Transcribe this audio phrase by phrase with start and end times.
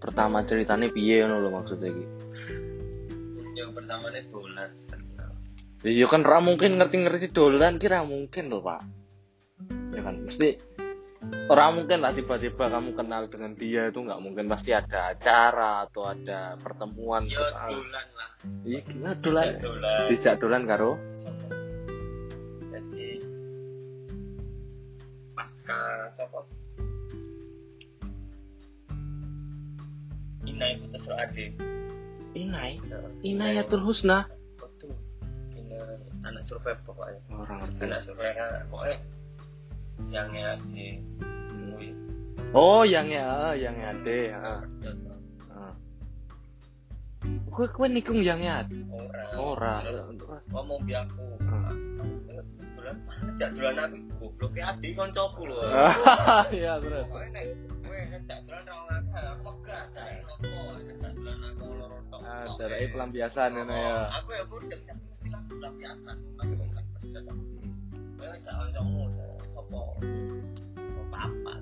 [0.00, 2.04] pertama ceritanya piye ngono lho maksudnya iki.
[3.54, 5.30] yang pertama nih dolan terkenal
[5.80, 8.84] Ya kan ra mungkin ngerti-ngerti dolan kira mungkin loh, Pak.
[9.96, 10.60] Ya kan mesti
[11.48, 16.04] orang mungkin lah tiba-tiba kamu kenal dengan dia itu nggak mungkin pasti ada acara atau
[16.04, 18.30] ada pertemuan ya ah, dolan lah.
[18.68, 19.46] Iya gimana dolan?
[20.12, 20.62] Dijak dolan.
[20.68, 21.00] Karo?
[21.16, 21.48] Sopo.
[22.68, 23.08] jadi
[25.32, 26.44] pasca siapa
[30.70, 31.46] Inai putus lo ade
[32.38, 32.78] Inai?
[33.26, 34.30] Inayatul Husna?
[34.54, 34.94] Betul
[36.22, 37.18] anak survei pokoknya.
[37.34, 38.98] Orang ngerti anak survei kan pokoknya
[40.08, 40.86] yang ya di
[42.54, 44.94] oh yang ya yang ya ade heeh ya,
[47.50, 48.62] kue kue nikung yang ya?
[48.94, 50.06] Ora ora Terus
[50.54, 51.26] ngomong bi aku.
[51.42, 51.74] Hmm.
[52.78, 55.60] bulan ngejak dolan aku goblok ya adi koncoku lho.
[56.56, 57.04] Iya terus.
[57.10, 57.44] Pokoknya nek
[57.84, 57.98] kowe
[58.48, 59.50] ra ngake aku
[62.40, 62.60] loro tok.
[62.60, 66.16] ah dari pelampiasan ini ya Aku ya tapi mesti lagu pelampiasan
[66.56, 67.68] wong tak bener.
[68.16, 69.24] Kowe ngejak kancamu apa?
[71.00, 71.52] Apa apa?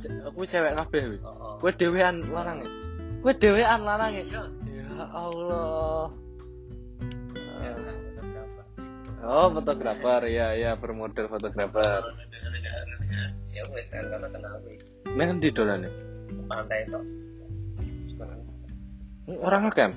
[0.00, 1.52] aku cewek kabeh wih Heeh.
[1.60, 2.70] kue dewean lanang ya
[3.20, 4.42] kue dewean lanang ya Iya.
[4.64, 6.08] ya Allah
[7.60, 8.64] Biasa fotografer.
[9.20, 12.00] Oh, fotografer, ya, ya, bermodel fotografer.
[13.52, 14.56] Ya wes kan kenal.
[15.12, 15.92] Main di dolan nih.
[16.48, 17.04] Pantai tok.
[19.38, 19.94] Orang ngekam.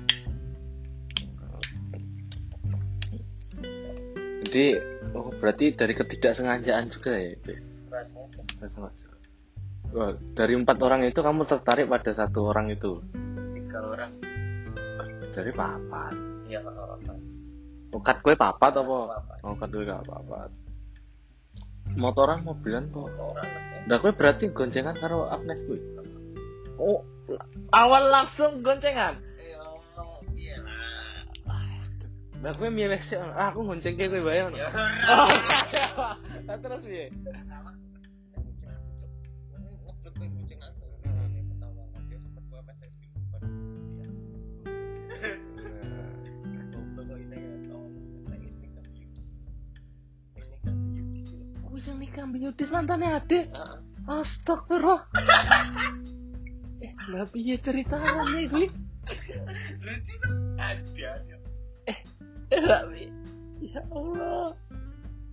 [4.46, 4.78] Jadi,
[5.18, 7.34] oh berarti dari ketidaksengajaan juga ya.
[8.62, 9.06] Sengaja.
[9.94, 13.02] Wah, dari empat orang itu kamu tertarik pada satu orang itu.
[13.58, 14.10] tiga orang.
[15.34, 16.14] Dari papat.
[16.46, 17.14] Iya apa?
[17.94, 18.94] Okat kue papat apa?
[19.10, 19.38] Papat.
[19.42, 20.50] Okat kue gak papat.
[21.94, 23.10] Motoran mobilan kok.
[23.86, 25.78] Nah, kue berarti goncengan karo Agnes kue.
[26.78, 27.06] Oh,
[27.70, 29.22] awal langsung goncengan.
[31.46, 31.66] Lah.
[32.42, 34.52] Nah, kue milih sih, ah, aku gonceng kue bayang.
[34.52, 34.68] Ya.
[36.44, 37.08] Nah, terus piye?
[40.14, 40.80] gue aku
[47.04, 47.18] gue
[50.34, 50.76] ya kan
[51.64, 53.40] kan sing nikah biudis mantannya Ade.
[53.52, 53.78] Heeh.
[54.08, 55.04] Astagfirullah.
[56.84, 58.12] eh, lah piye ceritanya
[58.46, 58.68] gue?
[59.80, 61.36] lucu tuh ada ya
[61.88, 61.98] Eh,
[62.60, 63.08] lah piye?
[63.64, 64.52] Ya Allah.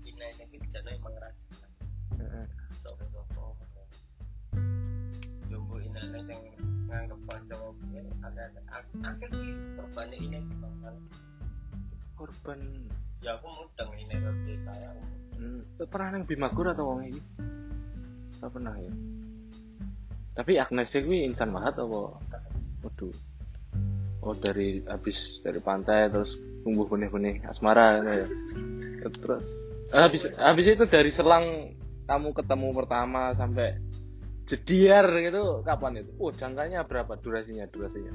[0.04, 1.52] ini ini kita emang rajin
[2.80, 3.44] sopo sopo
[5.46, 6.42] jumbo ini yang
[6.88, 8.60] nganggep gue ada ada
[9.28, 10.40] sih korbannya ini
[12.16, 12.60] Korban
[13.20, 14.90] ya aku mudeng ini kerja saya
[15.42, 17.18] Hmm, pernah nang Bimagur atau wong iki?
[18.38, 18.94] Gak pernah ya.
[20.32, 22.18] Tapi Agnes kuwi insan banget apa?
[22.88, 23.16] Waduh.
[24.22, 26.32] Oh dari habis dari pantai terus
[26.62, 28.28] tumbuh benih-benih asmara gitu ya.
[29.10, 29.46] Terus
[29.92, 31.76] habis habis itu dari selang
[32.06, 33.76] kamu ketemu pertama sampai
[34.48, 36.12] jediar gitu kapan itu?
[36.22, 38.14] Oh jangkanya berapa durasinya durasinya?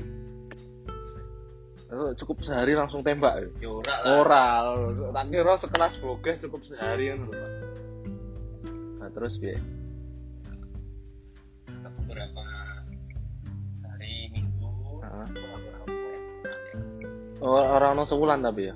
[1.86, 3.70] Oh, cukup sehari langsung tembak ya?
[3.70, 7.50] ora Oral, tak kira sekelas boges cukup sehari lho, Pak.
[8.98, 9.54] Nah, terus piye?
[17.36, 18.74] Oh, orang ono sebulan tapi ya.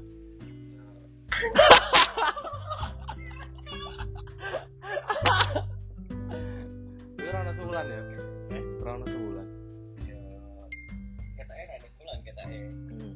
[7.31, 8.01] Orang ono sebulan ya?
[8.53, 9.47] Eh, orang ono sebulan.
[10.05, 10.17] ya
[11.41, 13.15] kita eh ada sulan kita eh Hmm.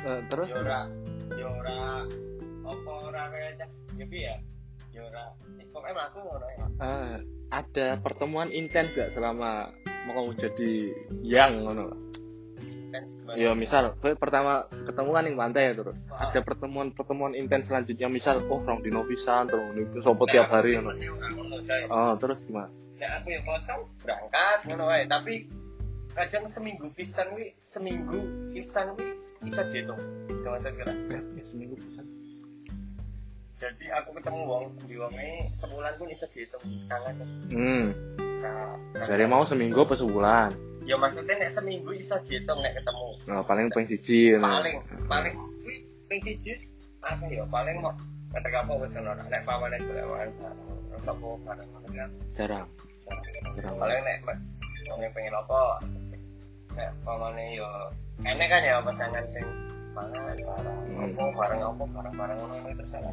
[0.00, 0.80] Eh, terus ya ora
[1.36, 2.08] ya ora
[2.64, 3.68] apa ora kayak
[4.00, 4.34] ya ya
[4.90, 5.24] ya ora
[5.58, 7.14] wis pokoke aku ngono ya eh,
[7.50, 9.68] ada pertemuan intens gak selama
[10.14, 10.70] mau jadi
[11.22, 12.10] yang ngono?
[12.90, 15.94] gimana Ya misal, pertama ketemu kan ning pantai ya terus.
[16.10, 20.98] Ada pertemuan-pertemuan intens selanjutnya misal, oh rong dino pisan terus itu sopo tiap hari ngono.
[21.86, 22.66] Oh, terus gimana?
[22.98, 25.46] Nek aku yang kosong berangkat ngono wae, tapi
[26.12, 29.14] kadang seminggu pisan wi seminggu pisan wi
[29.46, 30.02] bisa dihitung.
[30.42, 30.92] Jangan saya kira.
[31.08, 32.04] Ya, seminggu pisan.
[33.60, 37.14] Jadi aku ketemu wong di wonge sebulan pun bisa dihitung tangan.
[37.52, 37.86] Hmm,
[38.48, 40.70] Nah, dari mau seminggu apa sebulan?
[40.88, 43.08] ya maksudnya nek seminggu bisa dihitung nek ketemu.
[43.30, 44.34] Nah, paling ping siji.
[44.40, 44.76] Paling
[45.06, 46.56] paling wi ping siji
[47.00, 47.94] apa ya paling mau
[48.34, 49.80] ketika apa wis ngono nek golek
[50.90, 52.66] terus aku bareng kan jarang.
[53.54, 53.76] Jarang.
[53.78, 54.18] paling nek
[54.90, 55.60] wong pengen apa
[56.74, 57.68] nek pamane yo
[58.26, 59.46] enek kan ya pasangan sing
[59.94, 61.16] mangan bareng Hmm.
[61.16, 63.10] apa bareng apa bareng bareng ngono terus saya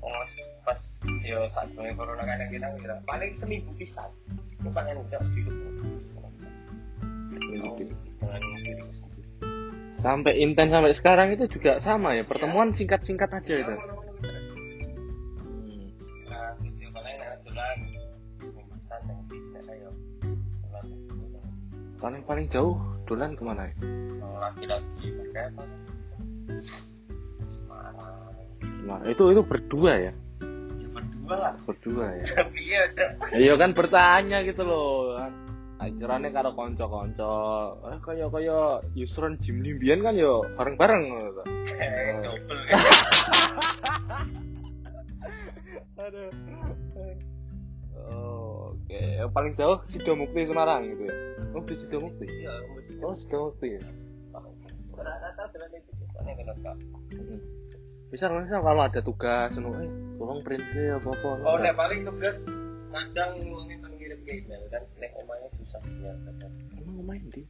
[0.00, 0.16] kan wong
[0.64, 0.80] pas
[1.20, 6.00] yo saat mulai corona kadang kita kira paling seminggu pisan itu paling udah sedikit diriku
[6.00, 6.40] sendiri.
[10.00, 13.76] Sampai intens sampai sekarang itu juga sama ya pertemuan singkat-singkat aja itu.
[16.30, 17.76] Nah, sisi paling nek dolan
[18.40, 19.92] seminggu pisan yang tidak ayo
[20.56, 20.84] sholat.
[22.00, 23.76] Paling paling jauh dolan ke mana ya?
[24.40, 25.68] Laki-laki pakai apa
[28.80, 29.06] Semarang.
[29.06, 30.12] itu itu berdua ya
[30.80, 35.32] ya berdua lah berdua ya tapi ya cak iya kan bertanya gitu loh kan
[35.80, 37.36] ajarannya karo konco-konco
[37.88, 41.42] eh kaya kaya Yusron Jim Limbian kan yo bareng-bareng gitu.
[41.80, 42.80] kayak double kan
[46.00, 46.32] Aduh.
[48.08, 49.00] Oh, oke.
[49.36, 51.14] Paling jauh Sidomukti Semarang gitu ya.
[51.52, 52.24] Oh, di Sidomukti.
[52.24, 53.80] iya mesti Oh, Sidomukti ya.
[54.96, 57.38] rata-rata itu kan
[58.10, 61.28] Bisa kan bisa kalau ada tugas ngono eh tolong print ke apa-apa.
[61.40, 62.36] oh nek paling tugas
[62.90, 67.42] kadang ngomongin ngirim ke email kan nek omanya susah sinyal kadang Emang main di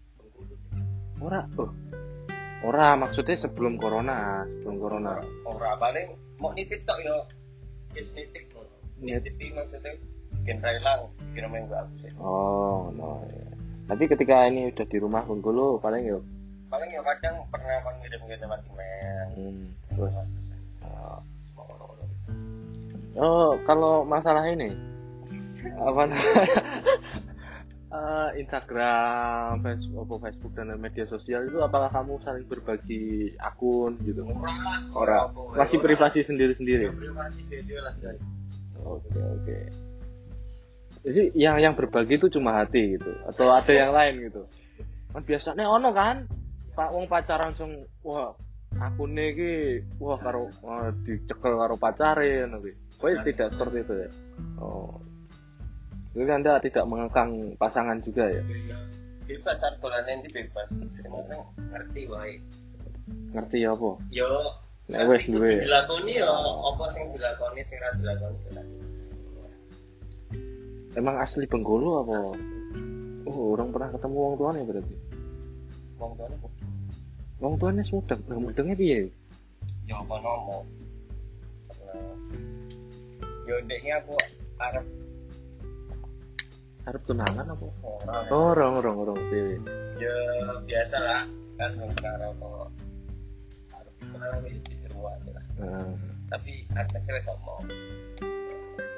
[1.18, 1.40] ora.
[1.56, 1.72] Oh.
[2.60, 5.24] Ora maksudnya sebelum corona, sebelum corona.
[5.42, 7.16] ora paling mau nitip tok yo
[7.90, 8.44] yes nitip
[9.00, 9.96] Nit- nitip maksudnya
[10.36, 13.24] bikin railang bikin omanya gak ya Oh, no.
[13.26, 13.48] ya.
[13.86, 16.20] Tapi ketika ini udah di rumah Bengkulu paling yuk.
[16.68, 20.26] paling yo kadang pernah kon ngirim ke lewat email Hmm, terus oh.
[23.18, 24.74] Oh, kalau masalah ini
[25.80, 26.02] apa?
[27.90, 34.30] Eh, Instagram, Facebook, Facebook dan media sosial itu apakah kamu saling berbagi akun gitu?
[34.94, 35.26] Ora,
[35.58, 36.86] masih privasi sendiri-sendiri.
[36.86, 38.14] privasi Jay.
[38.86, 39.58] Oke, oke.
[41.02, 44.46] Jadi yang yang berbagi itu cuma hati gitu atau ada yang lain gitu.
[45.10, 46.30] Kan biasanya ono kan
[46.78, 47.74] Pak wong pacaran langsung
[48.06, 48.38] wah
[48.80, 49.52] akune iki
[50.00, 52.72] wah karo wah, dicekel karo pacare ngono kuwi.
[53.00, 54.08] Kowe tidak seperti itu ya.
[54.60, 54.96] Oh.
[56.10, 58.42] Jadi Anda tidak mengekang pasangan juga ya?
[59.30, 60.66] bebas saat bulan nanti bebas
[60.98, 61.38] semuanya
[61.70, 62.34] ngerti wae
[63.30, 63.90] Ngerti ya apa?
[64.10, 64.26] yo
[64.90, 65.62] Nek wis duwe.
[65.62, 66.34] dilakoni yo
[66.66, 68.42] apa sing dilakoni sing ra dilakoni.
[70.98, 72.34] Emang asli Bengkulu apa?
[73.30, 74.94] Oh, orang pernah ketemu wong tuane berarti.
[76.02, 76.34] wong tuane
[77.40, 79.08] Wong tuane semudeng, nah mudengnya piye?
[79.90, 80.62] yo apa nomo
[83.42, 84.14] yo ndeknya aku
[84.62, 84.86] arep
[86.88, 87.66] Arep tunangan apa?
[87.84, 88.24] orang.
[88.32, 89.58] Oh, orang orang orang piye?
[90.00, 90.16] ya
[90.64, 91.22] biasa lah.
[91.60, 92.68] Kan wong karo kok
[93.76, 95.44] arep kenal wis diruak lah.
[95.60, 95.92] Nah,
[96.32, 97.52] tapi ada cewek sama.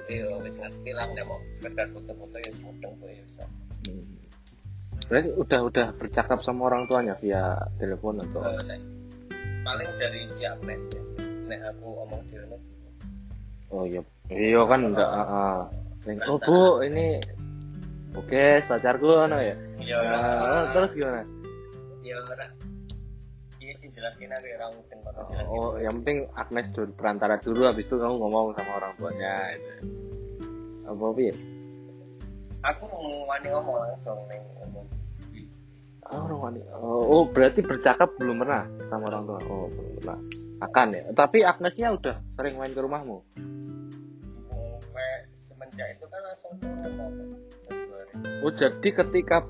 [0.07, 3.25] Yo wis ngerti lah nek mau sekedar foto-foto ya semudeng kok ya
[3.91, 4.32] hmm.
[5.13, 8.41] Berarti udah udah bercakap sama orang tuanya via telepon atau?
[8.49, 8.81] Eh, nek
[9.61, 11.05] paling dari via message
[11.53, 12.61] nek aku omong di rumah
[13.69, 14.01] Oh iya,
[14.33, 15.05] iya kan enggak.
[15.05, 15.59] ah, ah.
[16.09, 17.21] Ning, Oh bu, ini
[18.17, 19.53] Oke, pacarku ano ya.
[19.85, 21.21] iya Nah, terus gimana?
[22.01, 22.49] ya ora
[23.61, 27.69] iya sih jelasin aja ya orang mungkin jelasin Oh, yang penting Agnes dulu perantara dulu,
[27.69, 29.33] habis itu kamu ngomong sama orang tuanya.
[29.53, 29.73] Gitu.
[30.89, 31.37] Apa piye?
[32.63, 33.03] aku mau
[33.39, 34.87] ngomong langsung neng ngomong
[36.11, 36.73] Oh, orang wanita.
[36.83, 39.39] Oh, oh, berarti bercakap belum pernah sama orang tua.
[39.47, 40.19] Oh, belum pernah.
[40.59, 41.03] Akan ya.
[41.15, 43.23] Tapi Agnesnya udah sering main ke rumahmu.
[45.33, 46.53] semenjak itu kan langsung
[48.43, 49.47] Oh, jadi ketika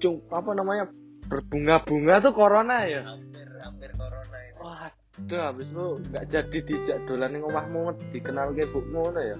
[0.00, 0.88] cung apa namanya
[1.28, 3.04] berbunga-bunga tuh corona ya?
[3.04, 8.66] hampir hampir corona itu Waduh, habis itu nggak jadi dijak dolan ning omahmu dikenal ke
[8.66, 9.36] ngono ya.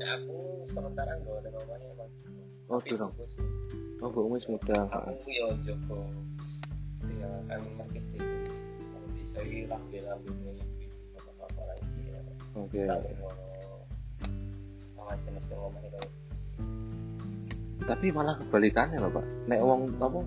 [0.00, 2.10] Ya aku sementara nggak ada mamanya bang
[2.70, 3.10] Oh, durung.
[3.98, 4.86] Oh, ibumu wis muda.
[4.88, 6.06] aku yo Joko
[7.18, 8.22] ya kan marketing
[8.86, 10.54] kalau bisa hilang bilang ini
[11.18, 12.20] apa apa lagi ya
[12.54, 12.82] Oke.
[12.86, 13.44] Ngono
[14.94, 16.00] sama jenis yang ngomong itu
[17.80, 19.26] Tapi malah kebalikannya loh, Pak.
[19.50, 20.20] Nek wong apa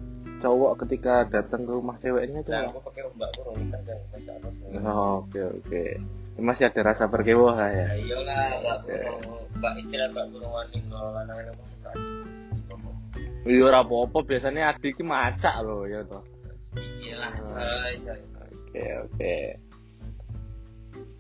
[0.44, 4.84] cowok ketika datang ke rumah ceweknya tuh nah aku pakai ombak aku masa aku seneng
[4.84, 5.84] Oh, oke oke.
[6.42, 7.86] Masih ada rasa berkewah lah ya.
[7.94, 8.58] ya iyalah
[9.64, 11.92] mbak istilah mbak burung wani kalau bisa
[13.44, 16.24] Iya ora apa-apa, biasanya adik ki macak loh ya toh.
[16.80, 17.92] iyalah Ah.
[17.92, 18.20] coy coy
[18.74, 19.36] Oke oke.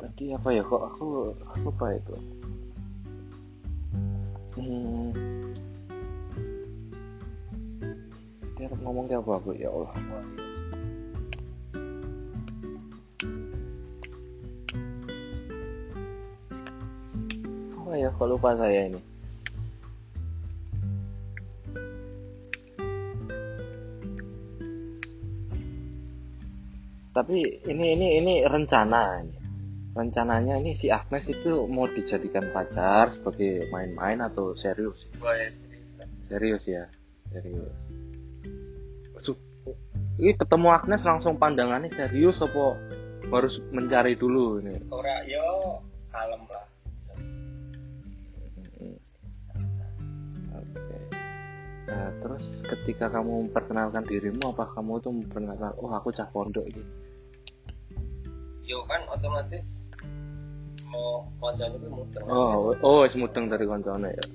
[0.01, 2.15] Tadi apa ya kok aku lupa itu.
[4.58, 5.13] Hmm.
[8.58, 9.93] Dia ngomong apa aku ya Allah.
[18.03, 19.01] Ya kok lupa saya ini.
[27.13, 27.38] Tapi
[27.69, 29.22] ini ini ini rencana
[29.93, 35.53] rencananya ini si Agnes itu mau dijadikan pacar sebagai main-main atau serius Boy,
[36.25, 36.65] serius.
[36.65, 36.89] ya
[37.29, 37.69] serius
[40.17, 42.74] ini ketemu Agnes langsung pandangannya serius apa
[43.29, 45.77] harus mencari dulu ini Ora yo
[46.13, 46.62] kalem lah.
[51.93, 56.81] Nah, terus ketika kamu memperkenalkan dirimu, apa kamu tuh memperkenalkan, oh aku cah pondok gitu?
[58.65, 59.62] Yo kan otomatis
[60.89, 62.21] mau konjane kuwi muter.
[62.25, 64.25] Oh, oh, wis mudeng dari koncone ya.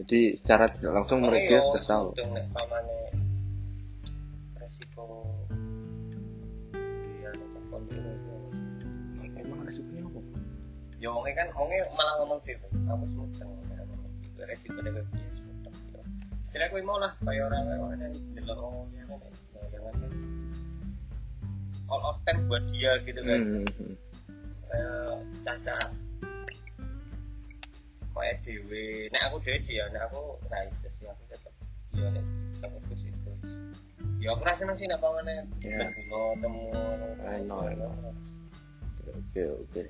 [0.00, 2.06] Jadi secara langsung mereka yo sudah tahu.
[2.16, 2.98] mudeng nek pamane
[4.56, 5.04] resiko
[7.20, 8.12] iya nek konjane
[9.36, 10.20] Emang resikonya apa?
[10.96, 12.66] Yo wonge kan wonge malah ngomong dhewe.
[12.72, 13.20] Kamu itu
[14.48, 14.96] resiko semuteng.
[14.96, 15.31] yo.
[16.52, 18.06] Istilah kuwi mau lah kaya ora kaya ora
[18.36, 19.32] delok wong liyane nek
[19.72, 20.12] jangan kan
[21.88, 23.40] all of ten buat dia gitu kan.
[23.40, 23.94] Hmm, hmm.
[24.68, 25.16] Kayak
[25.48, 25.76] caca
[28.12, 31.52] kayak dewe nek aku dewe sih ya nek aku ra iso sih aku tetep
[31.96, 32.24] ya nek
[32.60, 33.32] aku ke situ
[34.20, 35.88] ya aku rasa sih nek pamane Ya.
[35.88, 36.68] dino temu
[37.32, 37.64] I know.
[39.08, 39.82] Oke, oke.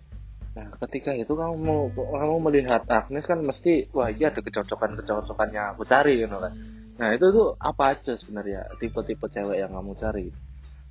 [0.52, 5.72] Nah, ketika itu kamu mau kamu melihat Agnes kan mesti wah iya ada kecocokan-kecocokan yang
[5.72, 6.52] aku cari gitu kan.
[7.00, 10.28] Nah, itu tuh apa aja sebenarnya tipe-tipe cewek yang kamu cari?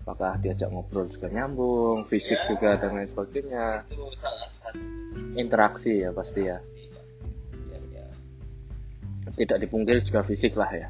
[0.02, 2.46] Apakah diajak ngobrol juga nyambung, fisik Ya.
[2.50, 4.82] juga dan lain sebagainya, itu salah satu
[5.38, 6.58] interaksi ya pasti ya.
[6.58, 7.22] sih pasti
[7.70, 8.06] ya ya
[9.32, 10.90] Tidak dipungkiri juga fisik lah ya.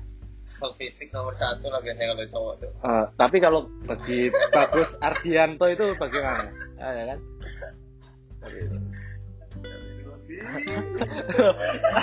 [0.56, 5.66] kalau fisik nomor satu lah biasanya kalau cowok tuh Eh, tapi kalau bagi Bagus Ardianto
[5.68, 6.48] itu bagaimana?
[6.78, 7.20] Ah, ya kan?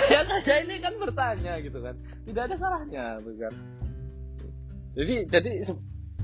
[0.09, 3.53] Ya saja ini kan bertanya gitu kan tidak ada salahnya bukan
[4.93, 5.83] jadi jadi se-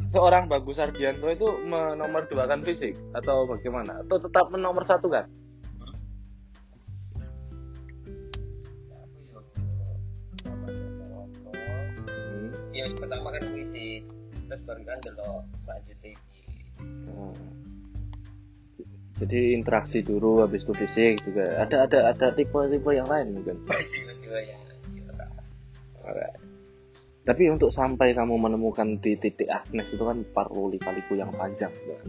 [0.09, 5.25] seorang bagus Ardianto itu menomor dua kan fisik atau bagaimana atau tetap menomor satu kan
[8.91, 9.39] aku yo
[10.45, 11.25] namanya cowok
[12.05, 12.51] Hmm.
[12.71, 14.01] ya pertama kan fisik
[14.45, 16.13] terus baru kan delok selanjutnya
[16.75, 17.33] Hmm.
[19.15, 23.63] Jadi interaksi dulu habis itu fisik juga ada ada ada tipe-tipe yang lain mungkin.
[27.25, 31.73] Tapi untuk sampai kamu menemukan di titik Agnes itu kan perlu lika-liku yang panjang.
[31.73, 32.05] kan.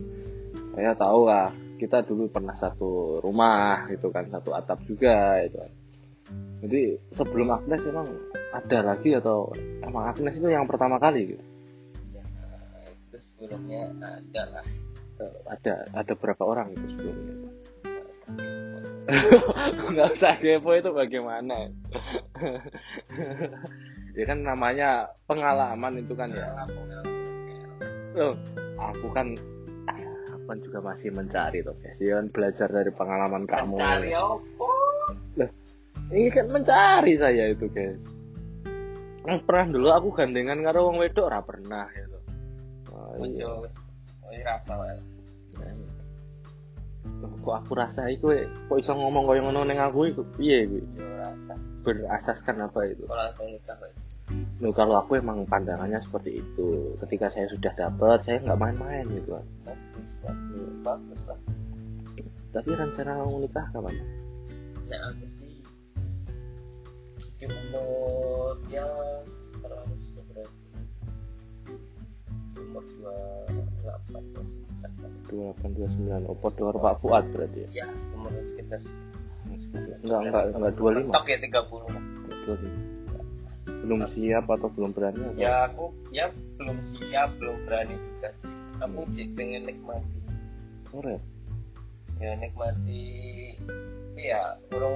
[0.77, 1.49] Saya tahu lah,
[1.81, 5.73] kita dulu pernah satu rumah gitu kan, satu atap juga itu kan.
[6.69, 6.83] Jadi
[7.17, 8.09] sebelum Agnes emang
[8.53, 9.49] ada lagi atau
[9.81, 11.45] emang Agnes itu yang pertama kali gitu?
[12.13, 12.25] ya
[12.93, 14.67] itu sebelumnya ada lah
[15.17, 17.35] Eh, Ada ada berapa orang itu sebelumnya?
[19.95, 21.71] Nggak usah kepo itu bagaimana?
[24.19, 26.51] ya kan namanya pengalaman itu kan ya.
[28.19, 28.35] Loh,
[28.77, 29.31] aku kan
[30.35, 31.97] aku kan juga masih mencari tuh guys.
[32.03, 33.77] Ya kan belajar dari pengalaman kamu.
[33.79, 35.47] cari apa
[36.07, 37.97] Ini kan mencari saya itu guys.
[39.27, 42.19] Yang pernah dulu aku gandengan karo wong wedok ora pernah gitu.
[42.91, 43.86] Oh, iya.
[44.45, 44.99] Rasa wae
[47.17, 48.35] Kok aku rasa iku
[48.67, 50.67] kok iso ngomong koyo ngono ning aku iku piye
[50.99, 51.55] rasa
[51.87, 53.07] Berasaskan apa itu?
[53.07, 53.93] kalau langsung nikah wae
[54.59, 56.99] Loh, kalau aku emang pandangannya seperti itu.
[56.99, 59.47] Ketika saya sudah dapat, saya nggak main-main gitu kan.
[59.63, 61.39] bagus bagus bagus lah
[62.51, 63.95] Tapi rencana mau nikah kapan?
[64.87, 65.55] nah aku sih
[67.39, 68.91] di umur yang
[69.51, 69.83] sudah
[70.31, 70.67] berarti
[72.57, 73.19] umur dua
[73.87, 74.23] delapan
[75.31, 77.83] dua 28 29 opo dua Pak Fuad berarti ya.
[77.83, 78.83] ya umur sekitar
[80.03, 81.15] Enggak enggak enggak 25.
[81.15, 83.87] tok ya tiga puluh 25.
[83.87, 85.35] Belum siap atau belum berani atau?
[85.39, 86.27] ya aku ya
[86.59, 90.19] belum siap belum berani juga sih aku sih pengen nikmati
[90.91, 91.23] Korek.
[92.19, 93.05] ya nikmati
[94.19, 94.95] iya kurang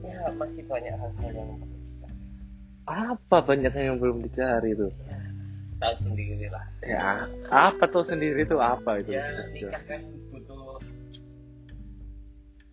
[0.00, 2.16] ya masih banyak hal-hal yang perlu dicari
[2.90, 4.90] Apa banyak yang belum dicari tuh?
[5.80, 9.12] Tahu sendiri lah Ya, apa tuh sendiri tuh apa itu?
[9.12, 10.76] ya nikah kan butuh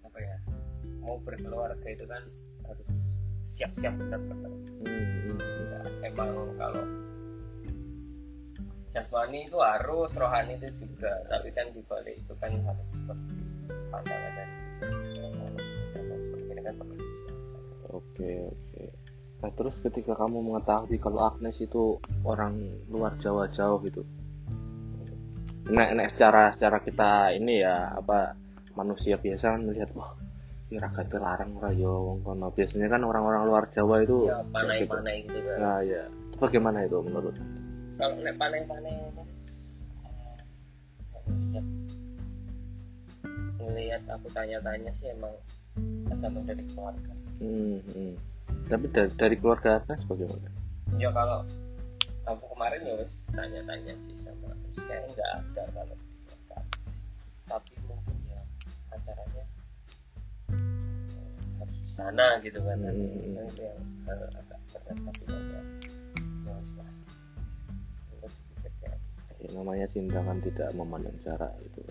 [0.03, 0.35] apa ya
[1.01, 2.23] mau berkeluarga itu kan
[2.63, 2.89] harus
[3.49, 5.65] siap-siap benar-benar Hmm, hmm, hmm.
[5.65, 6.85] ya, emang kalau
[8.91, 13.33] jasmani itu harus rohani itu juga tapi kan di balik itu kan harus seperti
[13.87, 14.53] pandangan dari
[16.27, 16.75] sebagainya kan.
[17.89, 18.83] Oke, oke.
[19.37, 22.57] Nah, terus ketika kamu mengetahui kalau Agnes itu orang
[22.89, 24.01] luar Jawa jauh gitu.
[25.69, 28.33] Nah, nah secara secara kita ini ya apa
[28.73, 30.15] manusia biasa kan melihat wah
[30.67, 32.49] ini raga larang ora yo wong kono.
[32.49, 36.03] Biasanya kan orang-orang luar Jawa itu ya panai-panai gitu kan Nah, ya.
[36.09, 37.35] Itu bagaimana itu menurut?
[37.97, 39.23] kalau nek panai-panai itu
[43.67, 45.33] eh, ya, aku tanya-tanya sih emang
[46.07, 48.13] tergantung dari keluarga hmm, hmm.
[48.67, 50.47] Tapi dari, dari keluarga Agnes bagaimana?
[50.99, 51.47] Ya kalau
[52.27, 55.95] aku kemarin ya wes tanya-tanya sih sama saya nggak ada kalau
[57.47, 58.41] tapi mungkin ya
[58.91, 59.43] acaranya
[60.51, 61.31] eh,
[61.63, 62.75] harus di sana gitu kan.
[62.83, 63.39] Hmm.
[63.39, 65.39] Nah, itu yang hal agak berat tapi ya.
[66.43, 66.91] Ya wes lah.
[68.67, 68.97] Kayak
[69.39, 71.81] ya, namanya cinta kan tidak memandang jarak gitu.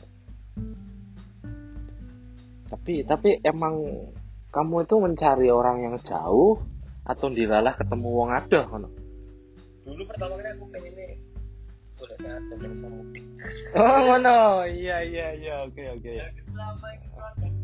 [2.69, 3.81] Tapi tapi emang
[4.57, 6.57] kamu itu mencari orang yang jauh
[7.05, 8.89] atau dilalah ketemu wong adoh kono
[9.87, 11.15] dulu pertama kali aku pengen ini.
[11.97, 13.25] Udah sehat dan bisa mudik.
[13.79, 14.67] Oh ngono.
[14.67, 15.55] Iya iya iya.
[15.63, 16.11] Oke oke.
[16.11, 17.55] Selama ini aku selama ini.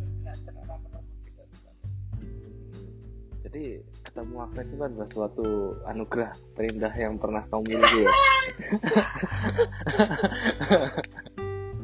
[3.43, 8.13] jadi ketemu Agnes itu adalah suatu anugerah terindah yang pernah kamu miliki ya?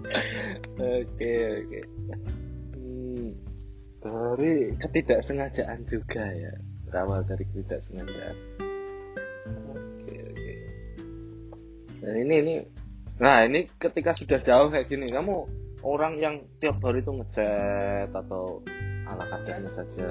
[0.79, 1.81] Oke oke.
[1.83, 1.98] Hmm,
[4.09, 6.53] dari ketidaksengajaan juga ya.
[6.89, 8.37] Berawal dari ketidaksengajaan.
[9.77, 10.55] Oke oke.
[12.01, 12.55] Dan ini ini
[13.19, 15.45] nah ini ketika sudah jauh kayak gini kamu
[15.83, 18.63] orang yang tiap hari itu ngechat atau
[19.11, 20.07] ala kadarnya saja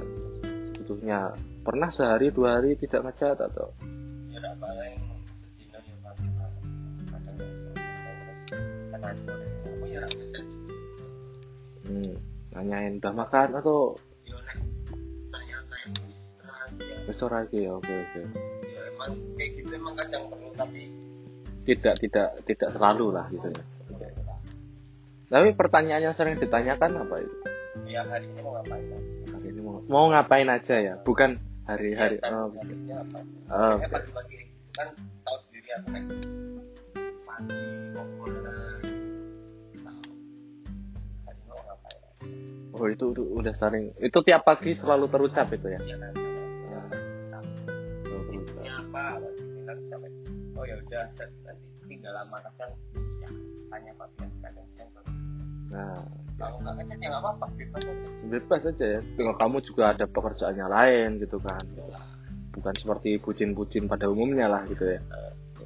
[0.76, 1.32] butuhnya
[1.64, 3.72] pernah sehari dua hari tidak ngechat atau?
[4.32, 5.00] Ya paling
[5.34, 5.96] sedina ya
[7.12, 7.56] kadang ya
[9.24, 10.04] sore aku ya
[11.88, 12.16] hmm,
[12.58, 13.94] nanyain udah makan atau
[16.82, 18.22] ya besok lagi ya oke oke
[18.66, 20.90] ya emang kayak gitu emang kadang perlu tapi
[21.70, 24.10] tidak tidak tidak selalu lah gitu ya
[25.28, 27.38] tapi pertanyaan yang sering ditanyakan apa itu
[27.86, 28.98] ya hari ini mau ngapain aja
[29.38, 31.38] hari ini mau, mau ngapain aja ya bukan
[31.70, 33.20] hari-hari Ya, oh, targetnya apa
[33.54, 33.86] oh, oke.
[33.92, 34.38] pagi-pagi
[34.74, 34.88] kan
[35.22, 36.04] tahu sendiri aku kan
[37.28, 37.77] pagi
[42.78, 45.80] oh itu, itu udah sering itu tiap pagi selalu terucap itu ya?
[45.82, 45.98] Ya
[48.64, 49.04] ya, apa?
[49.66, 50.10] Nanti sampai
[50.58, 52.72] oh ya udah set, nanti tinggal lama kadang
[53.24, 53.30] ya
[53.68, 55.04] tanya apa biar kadang sempel
[55.68, 56.00] nah
[56.38, 58.08] kalau nggak ngechat ya nggak apa-apa bebas aja.
[58.30, 59.02] bebas aja ya.
[59.18, 61.66] Kalau kamu juga ada pekerjaannya lain gitu kan.
[61.74, 62.06] Yalah.
[62.54, 65.02] bukan seperti bucin-bucin pada umumnya lah gitu ya.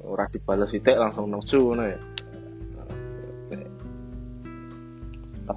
[0.00, 2.00] Orang dibalas sitik langsung nafsu no ya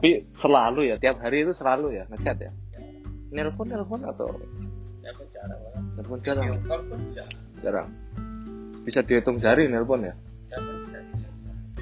[0.05, 2.53] tapi selalu ya tiap hari itu selalu ya ngechat ya?
[3.33, 4.37] Nelpon nelpon atau?
[5.01, 5.57] Aku jarang
[5.97, 6.45] nelpon jarang.
[6.61, 7.41] Pun jarang.
[7.65, 7.87] Jarang.
[8.85, 10.13] Bisa dihitung jari nelpon ya?
[10.13, 10.61] Bisa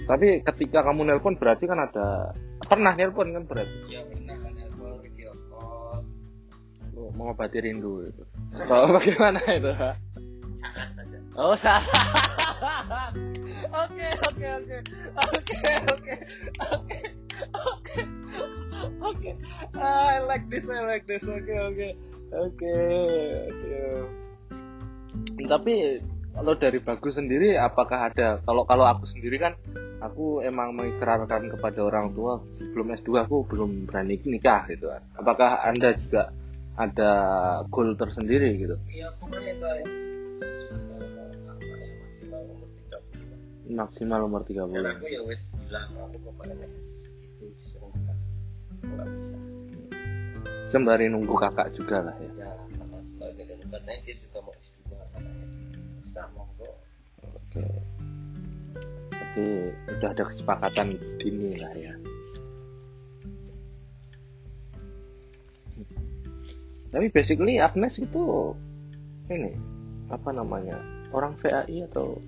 [0.07, 2.31] tapi ketika kamu nelpon berarti kan ada
[2.63, 3.91] pernah nelpon kan berarti?
[3.91, 4.39] Ya pernah
[4.79, 5.99] call video call.
[6.95, 8.23] Oh, mengobati rindu itu.
[8.71, 9.71] Oh, bagaimana itu?
[10.63, 11.17] Sangat saja.
[11.35, 11.91] Oh salah.
[13.83, 14.77] Oke oke oke.
[15.19, 15.59] Oke
[15.91, 16.15] oke
[16.71, 17.22] oke
[17.53, 17.99] oke.
[19.03, 19.31] Oke.
[19.77, 21.23] I like this I like this.
[21.25, 21.87] Oke oke.
[22.33, 22.73] Oke
[23.49, 23.79] oke.
[25.45, 26.01] Tapi
[26.33, 28.41] kalau dari bagus sendiri apakah ada?
[28.41, 29.53] Kalau kalau aku sendiri kan
[30.01, 35.01] aku emang mengikrarkan kepada orang tua sebelum S2 aku belum berani nikah gitu kan.
[35.15, 36.33] Apakah anda juga
[36.73, 37.11] ada
[37.69, 38.75] goal tersendiri gitu?
[38.89, 39.53] Iya itu ya
[41.53, 43.23] apa ya maksimal umur tiga puluh.
[43.69, 46.17] Maksimal umur 30 dan aku ya wes bilang aku
[46.59, 46.92] wes
[48.93, 49.37] nggak bisa.
[50.69, 52.31] Sembari nunggu kakak juga lah ya.
[52.47, 55.33] Ya karena sebagai katanya dia juga mau S2 katanya
[56.01, 56.71] bisa monggo.
[57.25, 57.65] Oke.
[59.13, 59.45] Tapi
[59.97, 61.93] udah ada kesepakatan dini lah ya.
[66.93, 68.53] Tapi basically Agnes itu
[69.33, 69.53] ini
[70.13, 70.77] apa namanya?
[71.09, 72.21] Orang VAI atau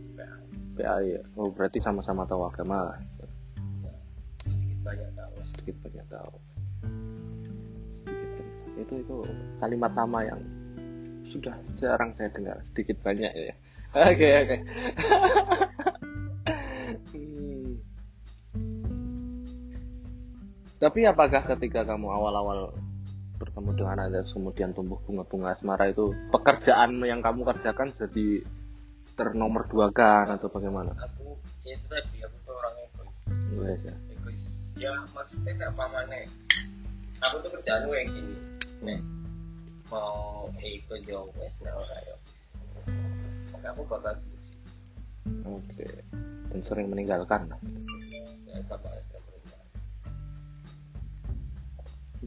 [0.74, 1.22] PAI ya?
[1.38, 2.98] Oh berarti sama-sama tahu agama lah
[4.86, 6.34] banyak tahu sedikit banyak tahu
[8.06, 8.78] sedikit banyak.
[8.80, 9.16] itu itu
[9.58, 10.42] kalimat lama yang
[11.28, 13.54] sudah jarang saya dengar sedikit banyak ya
[14.10, 14.58] oke oke
[17.16, 17.80] Hmm.
[20.78, 22.76] tapi apakah ketika kamu awal-awal
[23.36, 28.44] bertemu dengan anda kemudian tumbuh bunga-bunga asmara itu pekerjaan yang kamu kerjakan jadi
[29.16, 30.92] ternomor dua kan atau bagaimana?
[31.00, 33.94] aku ya itu tadi aku tuh orang egois Enggak ya.
[34.76, 36.22] Ya maksudnya nggak pamane
[37.20, 38.36] aku tuh kerjaan gue kayak gini
[38.84, 39.00] nih
[39.88, 42.16] mau ikut jauh wes nah ora ya
[43.56, 44.14] Maka aku bakal
[45.42, 45.90] Oke.
[46.54, 47.50] Dan sering meninggalkan.
[48.46, 49.58] ya bakal sebenarnya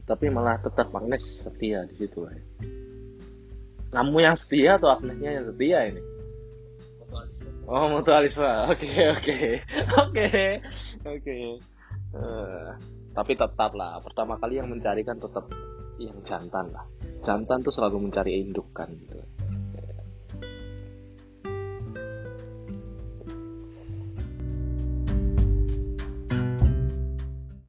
[0.03, 2.33] Tapi malah tetap Agnes setia di situ lah.
[2.35, 2.43] ya.
[3.89, 6.01] Kamu yang setia atau Agnesnya yang setia ini?
[6.99, 8.51] mutualisme Oh mutualisme.
[8.67, 9.37] Oke oke
[10.03, 10.27] oke
[11.07, 11.37] oke.
[12.09, 12.69] Eh,
[13.13, 15.45] tapi tetap lah pertama kali yang mencari kan tetap
[16.01, 16.85] yang jantan lah.
[17.21, 19.19] Jantan tuh selalu mencari induk kan gitu